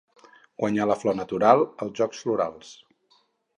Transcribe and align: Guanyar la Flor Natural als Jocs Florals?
Guanyar 0.63 0.87
la 0.91 0.95
Flor 1.01 1.17
Natural 1.19 1.63
als 1.87 2.01
Jocs 2.01 2.25
Florals? 2.25 2.75